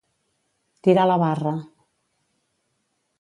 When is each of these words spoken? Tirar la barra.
Tirar 0.87 1.03
la 1.11 1.17
barra. 1.25 1.53